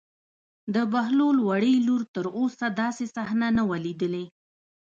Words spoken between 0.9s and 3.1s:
بهلول وړې لور تر اوسه داسې